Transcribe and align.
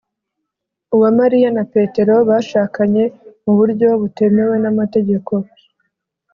uwamariya 0.95 1.49
na 1.57 1.63
petero 1.73 2.15
bashakanye 2.29 3.03
mu 3.43 3.53
buryo 3.59 3.87
butemewe 4.01 4.55
n’amategeko. 4.63 5.31